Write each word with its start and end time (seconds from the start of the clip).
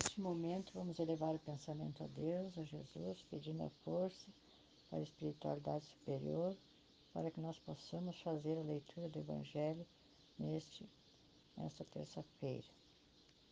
Neste 0.00 0.20
momento, 0.20 0.72
vamos 0.74 1.00
elevar 1.00 1.34
o 1.34 1.40
pensamento 1.40 2.04
a 2.04 2.06
Deus, 2.06 2.56
a 2.56 2.62
Jesus, 2.62 3.20
pedindo 3.28 3.64
a 3.64 3.70
força 3.82 4.28
para 4.88 5.00
a 5.00 5.02
espiritualidade 5.02 5.86
superior, 5.86 6.56
para 7.12 7.32
que 7.32 7.40
nós 7.40 7.58
possamos 7.58 8.20
fazer 8.20 8.56
a 8.56 8.62
leitura 8.62 9.08
do 9.08 9.18
Evangelho 9.18 9.84
neste, 10.38 10.88
nesta 11.56 11.84
terça-feira. 11.86 12.68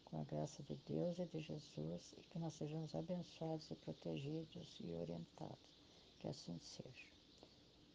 Com 0.04 0.21
a 0.21 0.22
graça 0.22 0.62
de 0.62 0.77
Deus 0.87 1.19
e 1.19 1.24
de 1.24 1.40
Jesus, 1.40 2.14
e 2.17 2.22
que 2.30 2.38
nós 2.38 2.54
sejamos 2.54 2.94
abençoados 2.94 3.69
e 3.72 3.74
protegidos 3.74 4.78
e 4.78 4.92
orientados. 4.92 5.81
Que 6.21 6.28
assim 6.28 6.60
seja. 6.60 7.08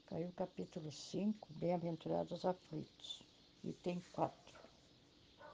Caiu 0.07 0.27
o 0.27 0.33
capítulo 0.33 0.91
5, 0.91 1.47
Bem-aventurados 1.53 2.39
os 2.39 2.45
aflitos, 2.45 3.23
item 3.63 4.03
4. 4.11 4.59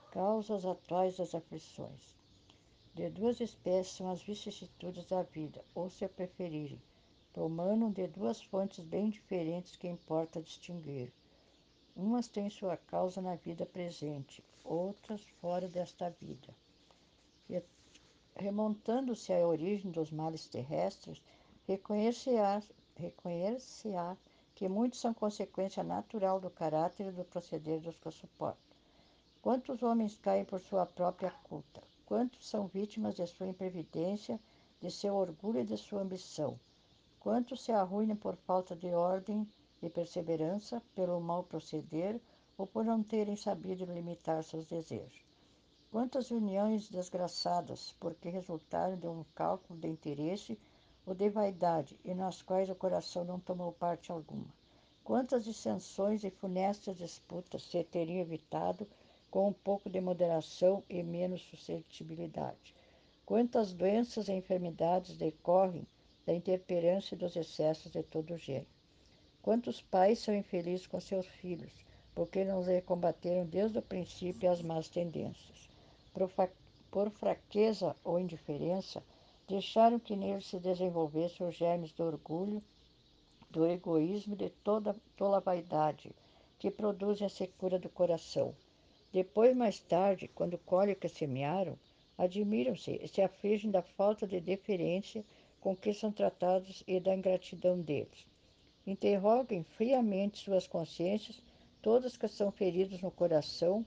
Causas 0.09 0.65
atuais 0.65 1.17
das 1.17 1.35
aflições. 1.35 2.17
De 2.97 3.09
duas 3.11 3.39
espécies 3.39 3.95
são 3.95 4.09
as 4.09 4.23
vicissitudes 4.23 5.05
da 5.05 5.21
vida, 5.21 5.63
ou 5.75 5.87
se 5.87 6.07
preferirem, 6.07 6.81
promanam 7.31 7.91
de 7.91 8.07
duas 8.07 8.41
fontes 8.41 8.83
bem 8.83 9.11
diferentes 9.11 9.75
que 9.75 9.87
importa 9.87 10.41
distinguir. 10.41 11.13
Umas 11.95 12.27
têm 12.27 12.49
sua 12.49 12.75
causa 12.75 13.21
na 13.21 13.35
vida 13.35 13.67
presente, 13.67 14.43
outras 14.63 15.21
fora 15.39 15.67
desta 15.67 16.09
vida. 16.09 16.51
Remontando-se 18.35 19.31
à 19.31 19.47
origem 19.47 19.91
dos 19.91 20.09
males 20.09 20.47
terrestres, 20.47 21.21
reconhecer-se-á 21.67 24.17
que 24.55 24.67
muitos 24.67 24.99
são 24.99 25.13
consequência 25.13 25.83
natural 25.83 26.39
do 26.39 26.49
caráter 26.49 27.09
e 27.09 27.11
do 27.11 27.23
proceder 27.23 27.79
dos 27.79 27.95
que 27.95 28.09
suportam. 28.09 28.75
Quantos 29.39 29.83
homens 29.83 30.17
caem 30.17 30.45
por 30.45 30.59
sua 30.59 30.87
própria 30.87 31.29
culpa? 31.43 31.83
Quantos 32.07 32.47
são 32.47 32.67
vítimas 32.67 33.15
de 33.15 33.27
sua 33.27 33.47
imprevidência, 33.47 34.39
de 34.79 34.89
seu 34.89 35.13
orgulho 35.13 35.59
e 35.59 35.65
de 35.65 35.75
sua 35.75 36.03
ambição? 36.03 36.57
Quantos 37.19 37.61
se 37.61 37.73
arruinam 37.73 38.15
por 38.15 38.37
falta 38.37 38.73
de 38.77 38.87
ordem 38.93 39.45
e 39.81 39.89
perseverança, 39.89 40.81
pelo 40.95 41.19
mau 41.19 41.43
proceder 41.43 42.17
ou 42.57 42.65
por 42.65 42.85
não 42.85 43.03
terem 43.03 43.35
sabido 43.35 43.83
limitar 43.83 44.41
seus 44.41 44.65
desejos? 44.65 45.21
Quantas 45.91 46.31
uniões 46.31 46.87
desgraçadas, 46.87 47.93
porque 47.99 48.29
resultaram 48.29 48.97
de 48.97 49.07
um 49.07 49.25
cálculo 49.35 49.77
de 49.77 49.89
interesse 49.89 50.57
ou 51.05 51.13
de 51.13 51.29
vaidade, 51.29 51.99
e 52.05 52.13
nas 52.13 52.41
quais 52.41 52.69
o 52.69 52.75
coração 52.75 53.25
não 53.25 53.37
tomou 53.37 53.73
parte 53.73 54.13
alguma? 54.13 54.47
Quantas 55.03 55.43
dissensões 55.43 56.23
e 56.23 56.29
funestas 56.29 56.95
disputas 56.95 57.63
se 57.63 57.83
teriam 57.83 58.21
evitado 58.21 58.87
com 59.37 59.49
um 59.49 59.53
pouco 59.53 59.87
de 59.87 60.01
moderação 60.01 60.83
e 60.89 61.03
menos 61.03 61.43
suscetibilidade. 61.43 62.73
Quantas 63.23 63.71
doenças 63.71 64.27
e 64.27 64.33
enfermidades 64.33 65.15
decorrem 65.15 65.85
da 66.25 66.33
intemperância 66.33 67.13
e 67.13 67.19
dos 67.19 67.35
excessos 67.35 67.91
de 67.91 68.01
todo 68.01 68.35
gênero. 68.35 68.65
Quantos 69.43 69.79
pais 69.79 70.17
são 70.17 70.35
infelizes 70.35 70.87
com 70.87 70.99
seus 70.99 71.27
filhos, 71.27 71.71
porque 72.15 72.43
não 72.43 72.63
combateram 72.83 73.45
desde 73.45 73.77
o 73.77 73.81
princípio 73.83 74.49
as 74.49 74.63
más 74.63 74.89
tendências. 74.89 75.69
Por, 76.15 76.31
por 76.89 77.11
fraqueza 77.11 77.95
ou 78.03 78.19
indiferença, 78.19 79.03
deixaram 79.47 79.99
que 79.99 80.15
neles 80.15 80.47
se 80.47 80.57
desenvolvessem 80.57 81.45
os 81.45 81.53
germes 81.53 81.91
do 81.91 82.03
orgulho, 82.03 82.59
do 83.51 83.67
egoísmo 83.67 84.33
e 84.33 84.37
de 84.37 84.49
toda 84.49 84.95
tola 85.15 85.39
vaidade, 85.39 86.11
que 86.57 86.71
produzem 86.71 87.27
a 87.27 87.29
secura 87.29 87.77
do 87.77 87.87
coração 87.87 88.55
depois, 89.17 89.57
mais 89.57 89.79
tarde, 89.79 90.27
quando 90.27 90.59
colhem 90.59 90.93
o 90.93 90.95
que 90.95 91.09
semearam, 91.09 91.75
admiram-se 92.15 92.99
e 93.01 93.07
se 93.07 93.19
afligem 93.19 93.71
da 93.71 93.81
falta 93.81 94.27
de 94.27 94.39
deferência 94.39 95.25
com 95.59 95.75
que 95.75 95.91
são 95.91 96.11
tratados 96.11 96.83
e 96.85 96.99
da 96.99 97.15
ingratidão 97.15 97.81
deles. 97.81 98.27
Interroguem 98.85 99.63
friamente 99.63 100.37
suas 100.37 100.67
consciências, 100.67 101.41
todas 101.81 102.15
que 102.15 102.27
são 102.27 102.51
feridos 102.51 103.01
no 103.01 103.09
coração 103.09 103.83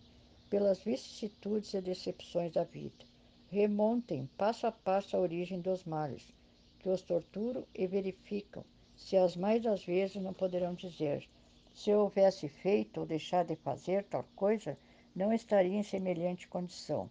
pelas 0.49 0.81
vicissitudes 0.83 1.75
e 1.75 1.81
decepções 1.81 2.53
da 2.53 2.65
vida. 2.65 3.05
Remontem 3.53 4.29
passo 4.37 4.67
a 4.67 4.73
passo 4.73 5.17
a 5.17 5.21
origem 5.21 5.61
dos 5.61 5.85
males, 5.85 6.35
que 6.81 6.89
os 6.89 7.03
torturam 7.03 7.65
e 7.73 7.87
verificam 7.87 8.65
se 8.97 9.17
as 9.17 9.37
mais 9.37 9.63
das 9.63 9.85
vezes 9.85 10.21
não 10.21 10.35
poderão 10.35 10.75
dizer: 10.75 11.25
se 11.73 11.89
eu 11.91 12.01
houvesse 12.01 12.49
feito 12.49 12.99
ou 12.99 13.07
deixado 13.07 13.47
de 13.47 13.57
fazer 13.57 14.03
tal 14.07 14.25
coisa, 14.35 14.77
não 15.15 15.33
estaria 15.33 15.79
em 15.79 15.83
semelhante 15.83 16.49
condição. 16.49 17.11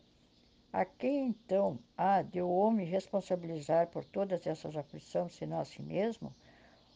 A 0.71 0.85
quem 0.85 1.27
então 1.27 1.79
há 1.97 2.21
de 2.21 2.41
o 2.41 2.49
homem 2.49 2.85
responsabilizar 2.85 3.87
por 3.87 4.05
todas 4.05 4.45
essas 4.45 4.75
aflições, 4.75 5.33
senão 5.33 5.59
a 5.59 5.65
si 5.65 5.81
mesmo? 5.81 6.33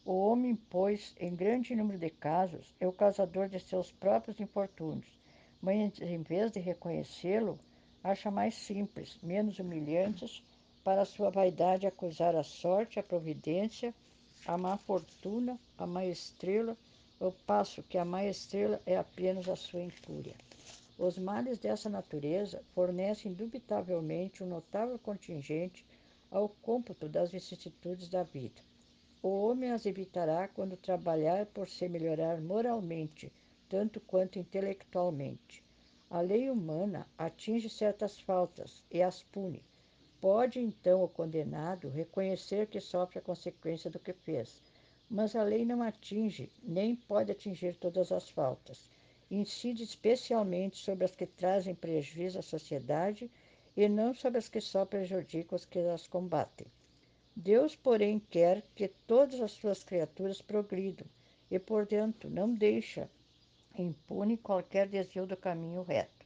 O 0.04 0.12
homem, 0.12 0.54
pois, 0.54 1.14
em 1.18 1.34
grande 1.34 1.74
número 1.74 1.98
de 1.98 2.10
casos, 2.10 2.74
é 2.78 2.86
o 2.86 2.92
causador 2.92 3.48
de 3.48 3.58
seus 3.58 3.90
próprios 3.90 4.38
infortúnios, 4.38 5.18
mas 5.60 5.98
em 6.00 6.22
vez 6.22 6.52
de 6.52 6.60
reconhecê-lo, 6.60 7.58
acha 8.02 8.30
mais 8.30 8.54
simples, 8.54 9.18
menos 9.22 9.58
humilhantes, 9.58 10.44
para 10.84 11.06
sua 11.06 11.30
vaidade 11.30 11.86
acusar 11.86 12.36
a 12.36 12.42
sorte, 12.42 13.00
a 13.00 13.02
providência, 13.02 13.94
a 14.46 14.58
má 14.58 14.76
fortuna, 14.76 15.58
a 15.78 15.86
má 15.86 16.04
estrela, 16.04 16.76
ao 17.18 17.32
passo 17.32 17.82
que 17.82 17.96
a 17.96 18.04
má 18.04 18.24
estrela 18.24 18.80
é 18.84 18.96
apenas 18.96 19.48
a 19.48 19.56
sua 19.56 19.80
incúria. 19.80 20.36
Os 20.96 21.18
males 21.18 21.58
dessa 21.58 21.90
natureza 21.90 22.62
fornecem 22.72 23.32
indubitavelmente 23.32 24.44
um 24.44 24.46
notável 24.46 24.96
contingente 24.96 25.84
ao 26.30 26.48
cômputo 26.48 27.08
das 27.08 27.32
vicissitudes 27.32 28.08
da 28.08 28.22
vida. 28.22 28.62
O 29.20 29.28
homem 29.28 29.72
as 29.72 29.86
evitará 29.86 30.46
quando 30.46 30.76
trabalhar 30.76 31.46
por 31.46 31.68
se 31.68 31.88
melhorar 31.88 32.40
moralmente, 32.40 33.32
tanto 33.68 33.98
quanto 34.00 34.38
intelectualmente. 34.38 35.64
A 36.08 36.20
lei 36.20 36.48
humana 36.48 37.08
atinge 37.18 37.68
certas 37.68 38.20
faltas 38.20 38.84
e 38.88 39.02
as 39.02 39.20
pune. 39.24 39.64
Pode 40.20 40.60
então 40.60 41.02
o 41.02 41.08
condenado 41.08 41.88
reconhecer 41.88 42.68
que 42.68 42.80
sofre 42.80 43.18
a 43.18 43.22
consequência 43.22 43.90
do 43.90 43.98
que 43.98 44.12
fez, 44.12 44.62
mas 45.10 45.34
a 45.34 45.42
lei 45.42 45.64
não 45.64 45.82
atinge, 45.82 46.52
nem 46.62 46.94
pode 46.94 47.32
atingir 47.32 47.74
todas 47.74 48.12
as 48.12 48.30
faltas 48.30 48.88
incide 49.30 49.82
especialmente 49.82 50.76
sobre 50.76 51.04
as 51.04 51.14
que 51.14 51.26
trazem 51.26 51.74
prejuízo 51.74 52.38
à 52.38 52.42
sociedade 52.42 53.30
e 53.76 53.88
não 53.88 54.14
sobre 54.14 54.38
as 54.38 54.48
que 54.48 54.60
só 54.60 54.84
prejudicam 54.84 55.56
os 55.56 55.64
que 55.64 55.78
as 55.78 56.06
combatem. 56.06 56.66
Deus, 57.36 57.74
porém, 57.74 58.20
quer 58.30 58.62
que 58.74 58.88
todas 59.06 59.40
as 59.40 59.52
suas 59.52 59.82
criaturas 59.82 60.40
progridam 60.40 61.06
e, 61.50 61.58
portanto, 61.58 62.28
não 62.30 62.52
deixa 62.52 63.10
impune 63.76 64.36
qualquer 64.36 64.86
desvio 64.88 65.26
do 65.26 65.36
caminho 65.36 65.82
reto. 65.82 66.24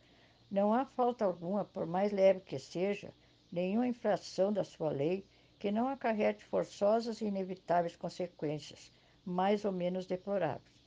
Não 0.50 0.72
há 0.72 0.84
falta 0.84 1.24
alguma, 1.24 1.64
por 1.64 1.86
mais 1.86 2.12
leve 2.12 2.40
que 2.40 2.58
seja, 2.58 3.12
nenhuma 3.50 3.86
infração 3.86 4.52
da 4.52 4.64
sua 4.64 4.90
lei 4.90 5.24
que 5.58 5.70
não 5.72 5.88
acarrete 5.88 6.44
forçosas 6.44 7.20
e 7.20 7.26
inevitáveis 7.26 7.96
consequências, 7.96 8.92
mais 9.24 9.64
ou 9.64 9.72
menos 9.72 10.06
deploráveis. 10.06 10.77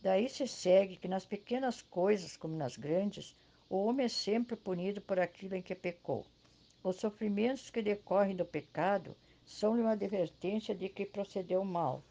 Daí 0.00 0.28
se 0.28 0.46
segue 0.46 0.96
que 0.96 1.08
nas 1.08 1.26
pequenas 1.26 1.82
coisas 1.82 2.36
como 2.36 2.56
nas 2.56 2.76
grandes, 2.76 3.34
o 3.68 3.76
homem 3.84 4.06
é 4.06 4.08
sempre 4.08 4.54
punido 4.54 5.00
por 5.00 5.18
aquilo 5.18 5.56
em 5.56 5.62
que 5.62 5.74
pecou. 5.74 6.24
Os 6.84 6.96
sofrimentos 6.96 7.68
que 7.68 7.82
decorrem 7.82 8.36
do 8.36 8.44
pecado 8.44 9.16
são-lhe 9.44 9.82
uma 9.82 9.92
advertência 9.92 10.74
de 10.74 10.88
que 10.88 11.04
procedeu 11.04 11.64
mal. 11.64 12.02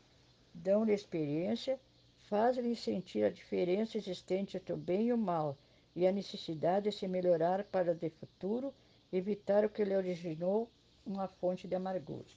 Dão-lhe 0.53 0.93
experiência, 0.93 1.79
fazem-lhe 2.27 2.75
sentir 2.75 3.23
a 3.23 3.29
diferença 3.29 3.97
existente 3.97 4.57
entre 4.57 4.73
o 4.73 4.77
bem 4.77 5.07
e 5.07 5.13
o 5.13 5.17
mal 5.17 5.57
e 5.95 6.05
a 6.05 6.11
necessidade 6.11 6.89
de 6.89 6.95
se 6.95 7.07
melhorar 7.07 7.63
para 7.63 7.95
de 7.95 8.09
futuro 8.09 8.73
evitar 9.13 9.63
o 9.63 9.69
que 9.69 9.85
lhe 9.85 9.95
originou 9.95 10.69
uma 11.05 11.27
fonte 11.27 11.67
de 11.67 11.75
amargura. 11.75 12.27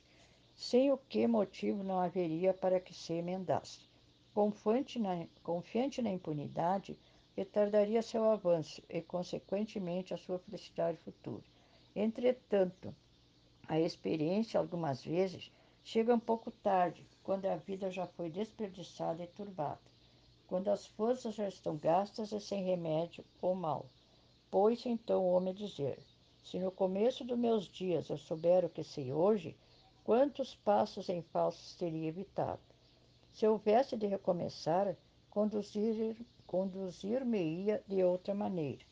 Sem 0.55 0.93
o 0.93 0.97
que 0.97 1.27
motivo 1.27 1.83
não 1.83 1.99
haveria 1.99 2.55
para 2.55 2.79
que 2.79 2.95
se 2.95 3.15
emendasse. 3.15 3.90
Confiante 4.33 4.99
na, 4.99 5.27
confiante 5.43 6.01
na 6.01 6.11
impunidade, 6.11 6.97
retardaria 7.37 8.01
seu 8.03 8.31
avanço 8.31 8.83
e, 8.89 9.03
consequentemente, 9.03 10.15
a 10.15 10.17
sua 10.17 10.39
felicidade 10.39 10.99
futura. 10.99 11.43
Entretanto, 11.97 12.95
a 13.67 13.81
experiência, 13.81 14.61
algumas 14.61 15.05
vezes, 15.05 15.51
chega 15.83 16.15
um 16.15 16.21
pouco 16.21 16.51
tarde, 16.51 17.05
quando 17.25 17.47
a 17.47 17.57
vida 17.57 17.91
já 17.91 18.07
foi 18.07 18.31
desperdiçada 18.31 19.23
e 19.23 19.27
turbada, 19.27 19.81
quando 20.47 20.69
as 20.69 20.87
forças 20.87 21.35
já 21.35 21.49
estão 21.49 21.77
gastas 21.77 22.33
e 22.33 22.41
sem 22.41 22.65
remédio 22.65 23.25
ou 23.41 23.55
mal. 23.55 23.87
Pois 24.51 24.85
então 24.87 25.23
o 25.23 25.33
homem 25.33 25.55
dizer: 25.55 25.99
Se 26.45 26.59
no 26.59 26.71
começo 26.71 27.25
dos 27.25 27.39
meus 27.39 27.67
dias 27.67 28.09
eu 28.09 28.19
souber 28.19 28.65
o 28.65 28.69
que 28.69 28.83
sei 28.85 29.13
hoje, 29.13 29.57
quantos 30.05 30.55
passos 30.55 31.09
em 31.09 31.23
falsos 31.23 31.75
teria 31.75 32.09
evitado? 32.09 32.70
Se 33.41 33.47
houvesse 33.47 33.97
de 33.97 34.07
recomeçar, 34.07 34.95
conduzir-me-ia 35.31 36.15
conduzir 36.47 37.25
de 37.89 38.05
outra 38.05 38.35
maneira. 38.35 38.85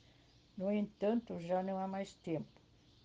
No 0.56 0.72
entanto, 0.72 1.38
já 1.38 1.62
não 1.62 1.76
há 1.78 1.86
mais 1.86 2.14
tempo. 2.14 2.48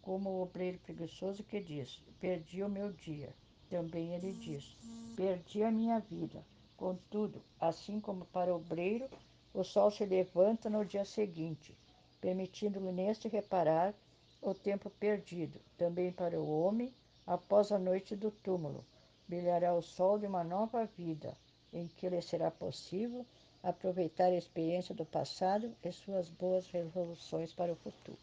como 0.01 0.29
o 0.29 0.41
obreiro 0.41 0.79
preguiçoso 0.79 1.43
que 1.43 1.59
diz: 1.59 2.01
Perdi 2.21 2.63
o 2.63 2.69
meu 2.69 2.93
dia. 2.93 3.35
Também 3.69 4.15
ele 4.15 4.31
diz: 4.31 4.77
Perdi 5.17 5.63
a 5.63 5.69
minha 5.69 5.99
vida. 5.99 6.45
Contudo, 6.77 7.41
assim 7.59 7.99
como 7.99 8.23
para 8.27 8.53
o 8.53 8.55
obreiro, 8.55 9.09
o 9.53 9.65
sol 9.65 9.91
se 9.91 10.05
levanta 10.05 10.69
no 10.69 10.85
dia 10.85 11.03
seguinte, 11.03 11.77
permitindo-lhe 12.21 12.93
neste 12.93 13.27
reparar 13.27 13.93
o 14.41 14.53
tempo 14.53 14.89
perdido. 14.91 15.59
Também 15.77 16.09
para 16.09 16.39
o 16.39 16.61
homem, 16.61 16.93
após 17.27 17.69
a 17.69 17.77
noite 17.77 18.15
do 18.15 18.31
túmulo, 18.31 18.85
brilhará 19.33 19.73
o 19.73 19.81
sol 19.81 20.19
de 20.19 20.27
uma 20.27 20.43
nova 20.43 20.85
vida, 20.85 21.35
em 21.73 21.87
que 21.87 22.07
lhe 22.07 22.21
será 22.21 22.51
possível 22.51 23.25
aproveitar 23.63 24.25
a 24.25 24.37
experiência 24.37 24.93
do 24.93 25.05
passado 25.05 25.73
e 25.83 25.91
suas 25.91 26.29
boas 26.29 26.67
resoluções 26.67 27.51
para 27.51 27.73
o 27.73 27.75
futuro. 27.75 28.17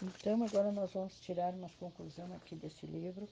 Então, 0.00 0.42
agora 0.44 0.70
nós 0.70 0.92
vamos 0.92 1.18
tirar 1.20 1.52
uma 1.52 1.68
conclusão 1.80 2.32
aqui 2.34 2.54
desse 2.54 2.86
livro, 2.86 3.28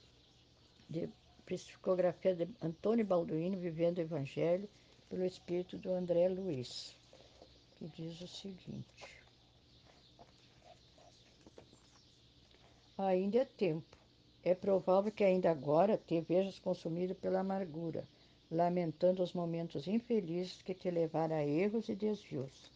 de 0.89 1.09
psicografia 1.47 2.35
de 2.35 2.49
Antônio 2.61 3.05
Balduino, 3.05 3.57
Vivendo 3.57 3.99
o 3.99 4.03
Evangelho, 4.03 4.69
pelo 5.09 5.25
espírito 5.25 5.79
do 5.79 5.93
André 5.93 6.29
Luiz, 6.29 6.97
que 7.77 7.87
diz 7.89 8.21
o 8.21 8.29
seguinte: 8.29 9.23
Ainda 12.99 13.39
é 13.39 13.45
tempo. 13.45 14.00
É 14.43 14.55
provável 14.55 15.13
que 15.13 15.23
ainda 15.23 15.51
agora 15.51 15.99
te 15.99 16.21
vejas 16.21 16.59
consumido 16.59 17.15
pela 17.15 17.41
amargura, 17.41 18.05
lamentando 18.51 19.23
os 19.23 19.35
momentos 19.35 19.87
infelizes 19.87 20.63
que 20.63 20.75
te 20.75 20.91
levaram 20.91 21.37
a 21.37 21.45
erros 21.45 21.89
e 21.91 21.95
desvios. 21.95 22.73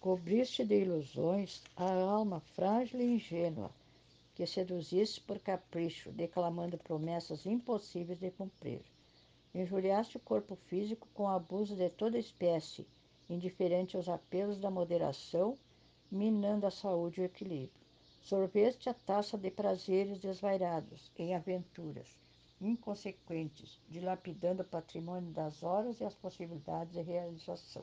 Cobriste 0.00 0.64
de 0.64 0.80
ilusões 0.80 1.62
a 1.76 1.92
alma 1.92 2.40
frágil 2.40 3.00
e 3.00 3.14
ingênua, 3.14 3.70
que 4.34 4.46
seduziste 4.46 5.20
por 5.20 5.38
capricho, 5.38 6.10
declamando 6.10 6.78
promessas 6.78 7.44
impossíveis 7.44 8.18
de 8.18 8.30
cumprir. 8.30 8.80
Injuriaste 9.54 10.16
o 10.16 10.20
corpo 10.20 10.56
físico 10.56 11.06
com 11.12 11.28
abuso 11.28 11.76
de 11.76 11.90
toda 11.90 12.18
espécie, 12.18 12.86
indiferente 13.28 13.98
aos 13.98 14.08
apelos 14.08 14.58
da 14.58 14.70
moderação, 14.70 15.58
minando 16.10 16.66
a 16.66 16.70
saúde 16.70 17.20
e 17.20 17.22
o 17.22 17.26
equilíbrio. 17.26 17.82
Sorveste 18.22 18.88
a 18.88 18.94
taça 18.94 19.36
de 19.36 19.50
prazeres 19.50 20.18
desvairados, 20.18 21.10
em 21.18 21.34
aventuras 21.34 22.22
inconsequentes, 22.62 23.80
dilapidando 23.88 24.62
o 24.62 24.64
patrimônio 24.64 25.32
das 25.32 25.64
horas 25.64 26.00
e 26.00 26.04
as 26.04 26.14
possibilidades 26.14 26.92
de 26.92 27.02
realização. 27.02 27.82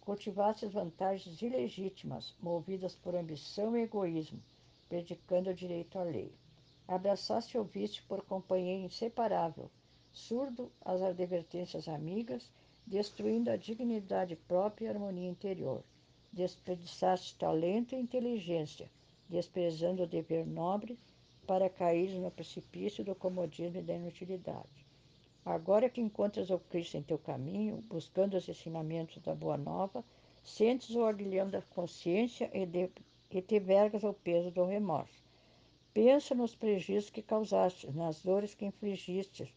Cultivaste 0.00 0.66
as 0.66 0.72
vantagens 0.72 1.40
ilegítimas, 1.40 2.34
movidas 2.42 2.96
por 2.96 3.14
ambição 3.14 3.76
e 3.76 3.82
egoísmo, 3.82 4.42
predicando 4.88 5.50
o 5.50 5.54
direito 5.54 5.96
à 5.96 6.02
lei. 6.02 6.32
Abraçaste 6.88 7.56
e 7.56 7.58
ouviste 7.58 8.02
por 8.02 8.22
companheiro 8.24 8.84
inseparável, 8.84 9.70
surdo 10.12 10.70
às 10.84 11.00
advertências 11.00 11.86
amigas, 11.86 12.50
destruindo 12.84 13.50
a 13.50 13.56
dignidade 13.56 14.34
própria 14.34 14.86
e 14.86 14.88
a 14.88 14.90
harmonia 14.90 15.30
interior. 15.30 15.82
Desperdiçaste 16.32 17.36
talento 17.36 17.94
e 17.94 18.00
inteligência, 18.00 18.90
desprezando 19.28 20.02
o 20.02 20.06
dever 20.06 20.46
nobre 20.46 20.98
para 21.46 21.68
cair 21.68 22.18
no 22.18 22.30
precipício 22.30 23.04
do 23.04 23.14
comodismo 23.14 23.78
e 23.78 23.82
da 23.82 23.94
inutilidade. 23.94 24.84
Agora 25.44 25.90
que 25.90 26.00
encontras 26.00 26.48
o 26.50 26.58
Cristo 26.58 26.96
em 26.96 27.02
teu 27.02 27.18
caminho, 27.18 27.84
buscando 27.88 28.36
os 28.36 28.48
ensinamentos 28.48 29.20
da 29.22 29.34
Boa 29.34 29.58
Nova, 29.58 30.02
sentes 30.42 30.94
o 30.96 31.04
aguilhão 31.04 31.50
da 31.50 31.60
consciência 31.60 32.50
e, 32.54 32.64
de, 32.64 32.90
e 33.30 33.42
te 33.42 33.58
vergas 33.58 34.04
ao 34.04 34.14
peso 34.14 34.50
do 34.50 34.64
remorso. 34.64 35.22
Pensa 35.92 36.34
nos 36.34 36.54
prejuízos 36.54 37.10
que 37.10 37.22
causaste, 37.22 37.90
nas 37.92 38.22
dores 38.22 38.54
que 38.54 38.64
infligiste, 38.64 39.54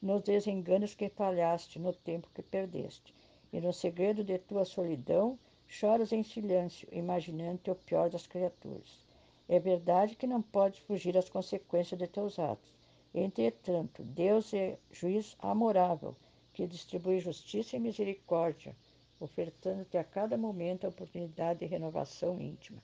nos 0.00 0.22
desenganos 0.22 0.94
que 0.94 1.08
falhaste, 1.08 1.78
no 1.78 1.92
tempo 1.92 2.30
que 2.34 2.42
perdeste. 2.42 3.14
E 3.52 3.60
no 3.60 3.72
segredo 3.72 4.22
de 4.22 4.38
tua 4.38 4.64
solidão, 4.64 5.38
choras 5.66 6.12
em 6.12 6.22
silêncio, 6.22 6.88
imaginando 6.92 7.72
o 7.72 7.74
pior 7.74 8.08
das 8.08 8.26
criaturas. 8.26 9.09
É 9.50 9.58
verdade 9.58 10.16
que 10.16 10.26
não 10.26 10.40
podes 10.40 10.78
fugir 10.80 11.18
às 11.18 11.28
consequências 11.28 11.98
de 11.98 12.06
teus 12.06 12.38
atos 12.38 12.80
Entretanto, 13.12 14.04
Deus 14.04 14.54
é 14.54 14.78
juiz 14.88 15.36
amorável, 15.40 16.14
que 16.52 16.64
distribui 16.64 17.18
justiça 17.18 17.74
e 17.74 17.80
misericórdia, 17.80 18.76
ofertando-te 19.18 19.98
a 19.98 20.04
cada 20.04 20.38
momento 20.38 20.84
a 20.84 20.90
oportunidade 20.90 21.58
de 21.58 21.66
renovação 21.66 22.40
íntima. 22.40 22.80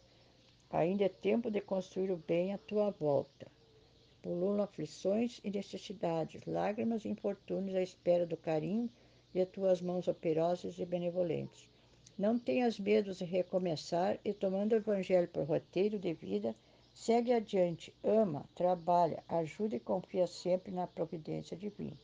Ainda 0.69 1.05
é 1.05 1.09
tempo 1.09 1.49
de 1.49 1.61
construir 1.61 2.11
o 2.11 2.17
bem 2.17 2.53
à 2.53 2.59
tua 2.59 2.91
volta. 2.91 3.47
Pululam 4.21 4.65
aflições 4.65 5.41
e 5.45 5.51
necessidades, 5.53 6.45
lágrimas 6.45 7.05
e 7.05 7.09
infortúnios 7.09 7.77
à 7.77 7.83
espera 7.83 8.27
do 8.27 8.37
carinho 8.37 8.91
de 9.33 9.47
tuas 9.47 9.81
mãos 9.81 10.09
operosas 10.09 10.77
e 10.81 10.85
benevolentes. 10.85 11.69
Não 12.19 12.39
tenhas 12.39 12.79
medo 12.79 13.15
de 13.15 13.25
recomeçar 13.25 14.19
e, 14.25 14.33
tomando 14.33 14.73
o 14.73 14.77
Evangelho 14.77 15.29
por 15.29 15.45
roteiro 15.45 15.99
de 15.99 16.15
vida, 16.15 16.55
Segue 16.97 17.31
adiante, 17.31 17.95
ama, 18.03 18.49
trabalha, 18.55 19.23
ajuda 19.29 19.77
e 19.77 19.81
confia 19.81 20.27
sempre 20.27 20.73
na 20.73 20.87
providência 20.87 21.55
divina. 21.55 21.97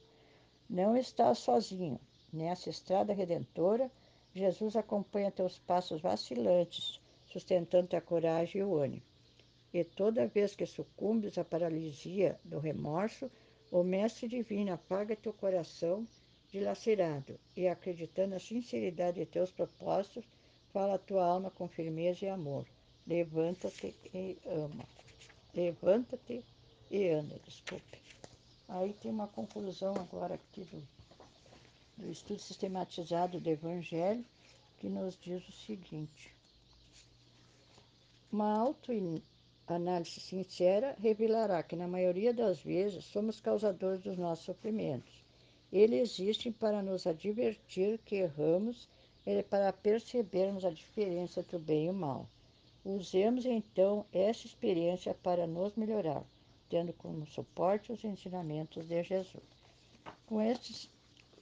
Não 0.69 0.94
estás 0.94 1.38
sozinho. 1.38 1.99
Nessa 2.31 2.69
estrada 2.69 3.14
redentora, 3.14 3.91
Jesus 4.35 4.76
acompanha 4.76 5.31
teus 5.31 5.59
passos 5.59 6.03
vacilantes, 6.03 7.00
sustentando 7.25 7.97
a 7.97 8.03
coragem 8.03 8.61
e 8.61 8.64
o 8.64 8.76
ânimo. 8.76 9.03
E 9.73 9.82
toda 9.82 10.26
vez 10.26 10.55
que 10.55 10.67
sucumbes 10.67 11.38
à 11.38 11.44
paralisia 11.44 12.38
do 12.44 12.59
remorso, 12.59 13.31
o 13.70 13.82
Mestre 13.82 14.29
Divino 14.29 14.75
apaga 14.75 15.17
teu 15.17 15.32
coração 15.32 16.06
dilacerado 16.52 17.40
e, 17.56 17.66
acreditando 17.66 18.34
na 18.34 18.38
sinceridade 18.38 19.19
de 19.19 19.26
teus 19.26 19.50
propósitos, 19.50 20.25
fala 20.72 20.94
a 20.94 20.99
tua 20.99 21.25
alma 21.25 21.50
com 21.50 21.66
firmeza 21.66 22.26
e 22.26 22.28
amor. 22.28 22.66
Levanta-te 23.06 23.94
e 24.12 24.37
ama. 24.46 24.84
Levanta-te 25.54 26.44
e 26.90 27.08
anda, 27.08 27.40
desculpe. 27.44 27.99
Aí 28.69 28.93
tem 28.93 29.10
uma 29.10 29.26
conclusão 29.26 29.94
agora 29.96 30.34
aqui 30.34 30.64
do, 30.64 30.82
do 31.96 32.12
estudo 32.12 32.40
sistematizado 32.40 33.40
do 33.40 33.50
Evangelho, 33.50 34.25
que 34.78 34.88
nos 34.88 35.19
diz 35.19 35.46
o 35.49 35.52
seguinte. 35.52 36.34
Uma 38.31 38.58
autoanálise 38.58 40.20
sincera 40.20 40.96
revelará 40.99 41.62
que, 41.62 41.76
na 41.76 41.88
maioria 41.88 42.32
das 42.32 42.60
vezes, 42.60 43.04
somos 43.06 43.40
causadores 43.40 44.00
dos 44.02 44.16
nossos 44.16 44.44
sofrimentos. 44.44 45.22
Eles 45.73 46.11
existem 46.11 46.52
para 46.52 46.83
nos 46.83 47.07
advertir 47.07 47.99
que 48.05 48.17
erramos 48.17 48.88
e 49.25 49.43
para 49.43 49.73
percebermos 49.73 50.67
a 50.67 50.71
diferença 50.71 51.41
entre 51.41 51.57
o 51.57 51.59
bem 51.59 51.87
e 51.87 51.91
o 51.91 51.95
mal. 51.95 52.29
Usemos 52.85 53.47
então 53.47 54.05
essa 54.12 54.47
experiência 54.47 55.14
para 55.14 55.47
nos 55.47 55.75
melhorar, 55.75 56.25
tendo 56.69 56.93
como 56.93 57.26
suporte 57.26 57.91
os 57.91 58.05
ensinamentos 58.05 58.87
de 58.87 59.02
Jesus. 59.02 59.43
Com 60.26 60.41
estas 60.41 60.91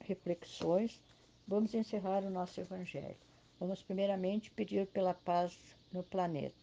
reflexões, 0.00 1.00
vamos 1.48 1.74
encerrar 1.74 2.22
o 2.22 2.30
nosso 2.30 2.60
Evangelho. 2.60 3.16
Vamos 3.58 3.82
primeiramente 3.82 4.50
pedir 4.50 4.86
pela 4.86 5.12
paz 5.12 5.58
no 5.92 6.04
planeta. 6.04 6.54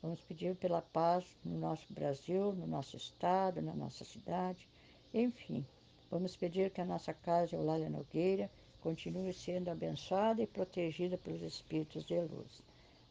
Vamos 0.00 0.20
pedir 0.22 0.56
pela 0.56 0.80
paz 0.80 1.24
no 1.44 1.58
nosso 1.58 1.92
Brasil, 1.92 2.54
no 2.54 2.66
nosso 2.66 2.96
estado, 2.96 3.60
na 3.60 3.74
nossa 3.74 4.04
cidade, 4.04 4.66
enfim. 5.12 5.66
Vamos 6.10 6.34
pedir 6.34 6.70
que 6.70 6.80
a 6.80 6.84
nossa 6.84 7.14
casa 7.14 7.54
Eulália 7.54 7.88
Nogueira 7.88 8.50
continue 8.80 9.32
sendo 9.32 9.68
abençoada 9.68 10.42
e 10.42 10.46
protegida 10.46 11.16
pelos 11.16 11.40
Espíritos 11.40 12.04
de 12.04 12.20
luz. 12.20 12.60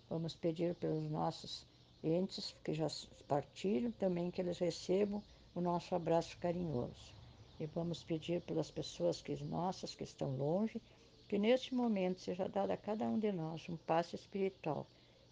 Vamos 0.10 0.36
pedir 0.36 0.76
pelos 0.76 1.10
nossos 1.10 1.66
entes 2.04 2.54
que 2.62 2.74
já 2.74 2.88
partiram 3.26 3.90
também 3.94 4.30
que 4.30 4.42
eles 4.42 4.60
recebam 4.60 5.24
o 5.56 5.62
nosso 5.62 5.96
abraço 5.96 6.38
carinhoso. 6.40 7.16
E 7.58 7.66
vamos 7.68 8.04
pedir 8.04 8.42
pelas 8.42 8.70
pessoas 8.70 9.22
que 9.22 9.42
nossas 9.46 9.96
que 9.96 10.04
estão 10.04 10.36
longe, 10.36 10.82
que 11.30 11.38
neste 11.38 11.74
momento 11.74 12.20
seja 12.20 12.50
dado 12.50 12.72
a 12.72 12.78
cada 12.78 13.06
um 13.06 13.18
de 13.18 13.32
nós 13.32 13.70
um 13.70 13.78
passe 13.78 14.16
espiritual, 14.16 14.86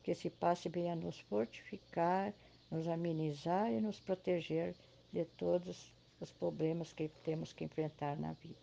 que 0.04 0.12
esse 0.12 0.30
passe 0.30 0.70
venha 0.70 0.96
nos 0.96 1.20
fortificar, 1.20 2.34
nos 2.72 2.88
amenizar 2.88 3.74
e 3.74 3.82
nos 3.82 4.00
proteger 4.00 4.74
de 5.12 5.26
todos 5.26 5.97
os 6.20 6.32
problemas 6.32 6.94
que 6.94 7.10
temos 7.24 7.54
que 7.54 7.64
enfrentar 7.64 8.18
na 8.18 8.34
vida. 8.34 8.56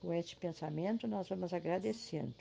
Com 0.00 0.12
este 0.12 0.36
pensamento, 0.36 1.06
nós 1.06 1.28
vamos 1.28 1.52
agradecendo 1.52 2.34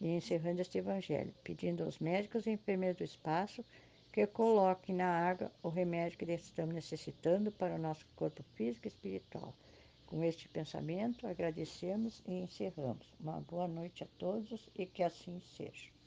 e 0.00 0.08
encerrando 0.08 0.60
este 0.60 0.78
evangelho, 0.78 1.34
pedindo 1.44 1.84
aos 1.84 1.98
médicos 1.98 2.46
e 2.46 2.50
enfermeiros 2.50 2.98
do 2.98 3.04
espaço 3.04 3.64
que 4.12 4.26
coloquem 4.26 4.94
na 4.94 5.06
água 5.06 5.50
o 5.62 5.68
remédio 5.68 6.18
que 6.18 6.24
estamos 6.32 6.74
necessitando 6.74 7.50
para 7.52 7.74
o 7.74 7.78
nosso 7.78 8.06
corpo 8.14 8.42
físico 8.54 8.86
e 8.86 8.88
espiritual. 8.88 9.54
Com 10.06 10.22
este 10.22 10.48
pensamento, 10.48 11.26
agradecemos 11.26 12.22
e 12.26 12.34
encerramos. 12.34 13.14
Uma 13.18 13.40
boa 13.40 13.66
noite 13.66 14.04
a 14.04 14.08
todos 14.18 14.68
e 14.74 14.84
que 14.84 15.02
assim 15.02 15.40
seja. 15.56 16.01